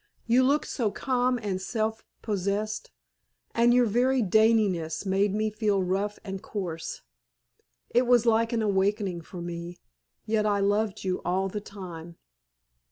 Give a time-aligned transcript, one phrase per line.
[0.25, 2.89] You looked so calm and self possessed,
[3.53, 7.03] and your very daintiness made me feel rough and coarse.
[7.91, 9.77] It was like an awakening for me.
[10.25, 12.15] Yet I loved you all the time."